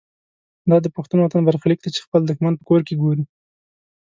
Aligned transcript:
دا 0.69 0.77
د 0.81 0.87
پښتون 0.95 1.19
وطن 1.21 1.41
برخلیک 1.45 1.79
دی 1.81 1.89
چې 1.95 2.05
خپل 2.05 2.21
دښمن 2.25 2.53
په 2.57 2.63
کور 2.69 2.81
کې 2.87 2.99
ګوري. 3.01 3.23